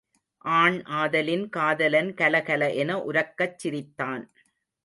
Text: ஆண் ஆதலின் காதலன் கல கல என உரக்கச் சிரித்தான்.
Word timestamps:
ஆண் 0.45 0.77
ஆதலின் 0.91 1.43
காதலன் 1.49 2.09
கல 2.13 2.41
கல 2.41 2.71
என 2.75 2.97
உரக்கச் 3.11 3.57
சிரித்தான். 3.57 4.23